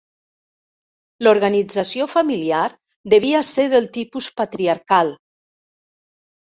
L'organització 1.27 2.09
familiar 2.15 2.63
devia 3.17 3.43
ser 3.53 3.69
del 3.77 3.89
tipus 4.01 4.33
patriarcal. 4.43 5.17